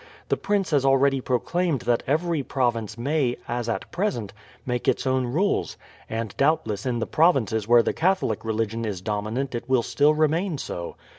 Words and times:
The 0.29 0.35
prince 0.35 0.71
has 0.71 0.83
already 0.83 1.21
proclaimed 1.21 1.81
that 1.81 2.01
every 2.07 2.41
province 2.41 2.97
may, 2.97 3.35
as 3.47 3.69
at 3.69 3.91
present, 3.91 4.33
make 4.65 4.87
its 4.87 5.05
own 5.05 5.27
rules. 5.27 5.77
And 6.09 6.35
doubtless 6.37 6.87
in 6.87 6.97
the 6.97 7.05
provinces 7.05 7.67
where 7.67 7.83
the 7.83 7.93
Catholic 7.93 8.43
religion 8.43 8.83
is 8.83 8.99
dominant 8.99 9.53
it 9.53 9.69
will 9.69 9.83
still 9.83 10.15
remain 10.15 10.57
so. 10.57 10.95